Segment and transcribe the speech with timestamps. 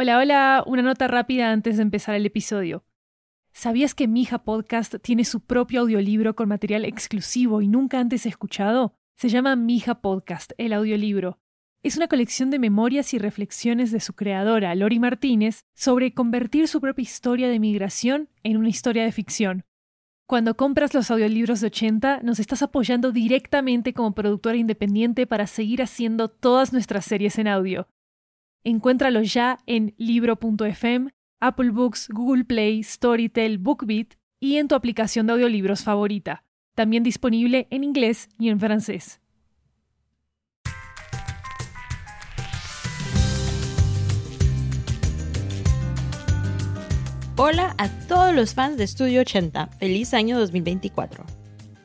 [0.00, 2.84] Hola, hola, una nota rápida antes de empezar el episodio.
[3.52, 8.94] ¿Sabías que Mija Podcast tiene su propio audiolibro con material exclusivo y nunca antes escuchado?
[9.16, 11.40] Se llama Mija Podcast, el audiolibro.
[11.82, 16.80] Es una colección de memorias y reflexiones de su creadora, Lori Martínez, sobre convertir su
[16.80, 19.64] propia historia de migración en una historia de ficción.
[20.28, 25.82] Cuando compras los audiolibros de 80, nos estás apoyando directamente como productora independiente para seguir
[25.82, 27.88] haciendo todas nuestras series en audio.
[28.68, 31.08] Encuéntralo ya en libro.fm,
[31.40, 34.08] Apple Books, Google Play, Storytel, BookBeat
[34.40, 36.44] y en tu aplicación de audiolibros favorita.
[36.74, 39.22] También disponible en inglés y en francés.
[47.38, 49.68] Hola a todos los fans de Estudio 80.
[49.78, 51.24] Feliz año 2024.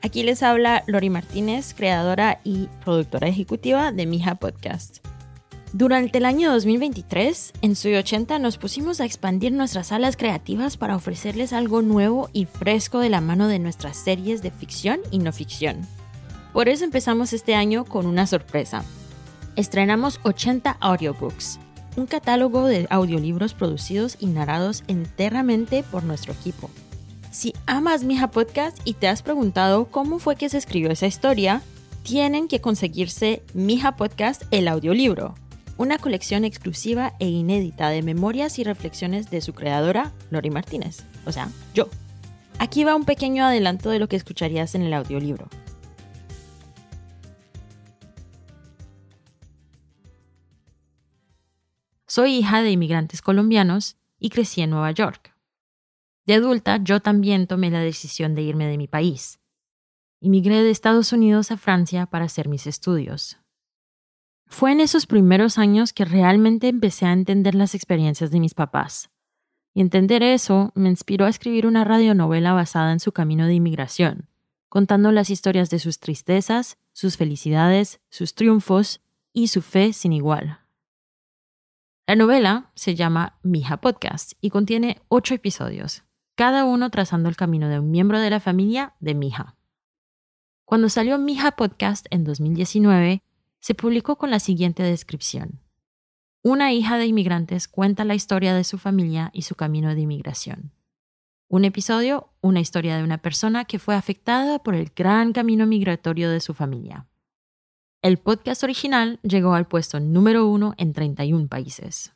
[0.00, 5.11] Aquí les habla Lori Martínez, creadora y productora ejecutiva de Mija Podcast.
[5.74, 10.96] Durante el año 2023, en Soy 80 nos pusimos a expandir nuestras salas creativas para
[10.96, 15.32] ofrecerles algo nuevo y fresco de la mano de nuestras series de ficción y no
[15.32, 15.80] ficción.
[16.52, 18.84] Por eso empezamos este año con una sorpresa.
[19.56, 21.58] Estrenamos 80 audiobooks,
[21.96, 26.68] un catálogo de audiolibros producidos y narrados enteramente por nuestro equipo.
[27.30, 31.62] Si amas Mija Podcast y te has preguntado cómo fue que se escribió esa historia,
[32.02, 35.34] tienen que conseguirse Mija Podcast el audiolibro
[35.76, 41.32] una colección exclusiva e inédita de memorias y reflexiones de su creadora, Lori Martínez, o
[41.32, 41.88] sea, yo.
[42.58, 45.48] Aquí va un pequeño adelanto de lo que escucharías en el audiolibro.
[52.06, 55.34] Soy hija de inmigrantes colombianos y crecí en Nueva York.
[56.26, 59.40] De adulta, yo también tomé la decisión de irme de mi país.
[60.20, 63.41] Inmigré de Estados Unidos a Francia para hacer mis estudios.
[64.52, 69.08] Fue en esos primeros años que realmente empecé a entender las experiencias de mis papás.
[69.72, 74.28] Y entender eso me inspiró a escribir una radionovela basada en su camino de inmigración,
[74.68, 79.00] contando las historias de sus tristezas, sus felicidades, sus triunfos
[79.32, 80.58] y su fe sin igual.
[82.06, 87.70] La novela se llama Mija Podcast y contiene ocho episodios, cada uno trazando el camino
[87.70, 89.56] de un miembro de la familia de Mija.
[90.66, 93.22] Cuando salió Mija Podcast en 2019,
[93.62, 95.60] se publicó con la siguiente descripción.
[96.42, 100.72] Una hija de inmigrantes cuenta la historia de su familia y su camino de inmigración.
[101.48, 106.28] Un episodio, una historia de una persona que fue afectada por el gran camino migratorio
[106.28, 107.06] de su familia.
[108.02, 112.12] El podcast original llegó al puesto número uno en 31 países.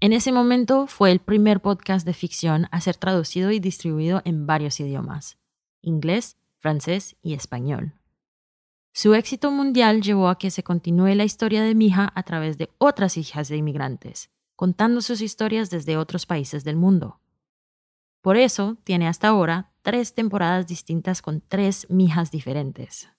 [0.00, 4.46] En ese momento fue el primer podcast de ficción a ser traducido y distribuido en
[4.46, 5.36] varios idiomas,
[5.82, 7.95] inglés, francés y español.
[8.98, 12.70] Su éxito mundial llevó a que se continúe la historia de Mija a través de
[12.78, 17.20] otras hijas de inmigrantes, contando sus historias desde otros países del mundo.
[18.22, 23.10] Por eso tiene hasta ahora tres temporadas distintas con tres Mijas diferentes.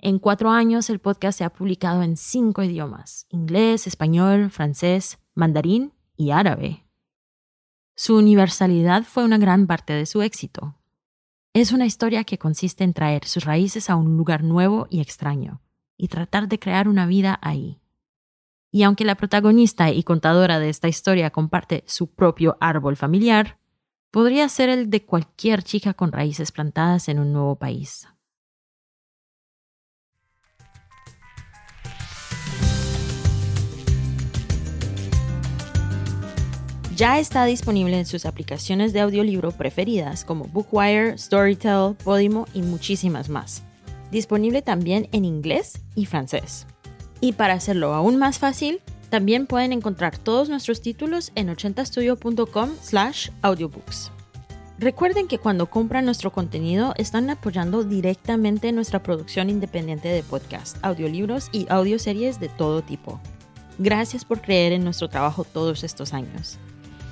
[0.00, 5.92] En cuatro años el podcast se ha publicado en cinco idiomas, inglés, español, francés, mandarín
[6.16, 6.84] y árabe.
[7.94, 10.74] Su universalidad fue una gran parte de su éxito,
[11.62, 15.62] es una historia que consiste en traer sus raíces a un lugar nuevo y extraño,
[15.96, 17.80] y tratar de crear una vida ahí.
[18.70, 23.58] Y aunque la protagonista y contadora de esta historia comparte su propio árbol familiar,
[24.10, 28.06] podría ser el de cualquier chica con raíces plantadas en un nuevo país.
[36.96, 43.28] Ya está disponible en sus aplicaciones de audiolibro preferidas como Bookwire, Storytel, Podimo y muchísimas
[43.28, 43.62] más.
[44.10, 46.66] Disponible también en inglés y francés.
[47.20, 48.80] Y para hacerlo aún más fácil,
[49.10, 54.10] también pueden encontrar todos nuestros títulos en 80studio.com slash audiobooks.
[54.78, 61.50] Recuerden que cuando compran nuestro contenido están apoyando directamente nuestra producción independiente de podcast, audiolibros
[61.52, 63.20] y audioseries de todo tipo.
[63.78, 66.58] Gracias por creer en nuestro trabajo todos estos años.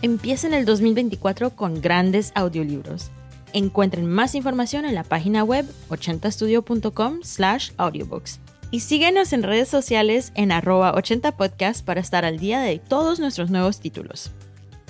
[0.05, 3.11] Empiecen el 2024 con grandes audiolibros.
[3.55, 8.39] Encuentren más información en la página web 80studio.com slash audiobooks.
[8.71, 13.49] Y síguenos en redes sociales en arroba 80podcast para estar al día de todos nuestros
[13.49, 14.31] nuevos títulos.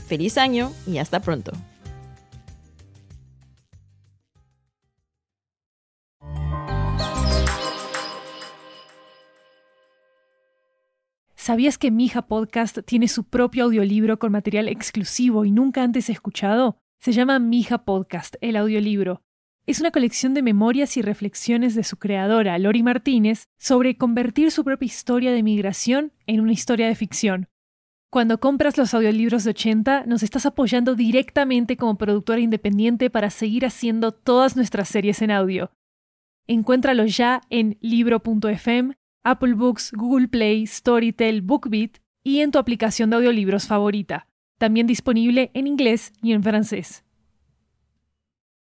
[0.08, 1.52] Feliz año y hasta pronto.
[11.44, 16.78] ¿Sabías que Mija Podcast tiene su propio audiolibro con material exclusivo y nunca antes escuchado?
[16.98, 19.20] Se llama Mija Podcast, el audiolibro.
[19.66, 24.64] Es una colección de memorias y reflexiones de su creadora, Lori Martínez, sobre convertir su
[24.64, 27.50] propia historia de migración en una historia de ficción.
[28.10, 33.66] Cuando compras los audiolibros de 80, nos estás apoyando directamente como productora independiente para seguir
[33.66, 35.72] haciendo todas nuestras series en audio.
[36.46, 43.16] Encuéntralo ya en libro.fm, Apple Books, Google Play, Storytel, BookBeat y en tu aplicación de
[43.16, 44.26] audiolibros favorita.
[44.58, 47.03] También disponible en inglés y en francés.